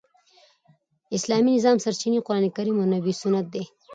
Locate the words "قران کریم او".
2.25-2.89